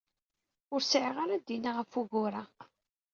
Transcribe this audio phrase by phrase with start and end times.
[0.73, 2.43] Ur sɛiɣ ara d-iniɣ ɣef wugur-a.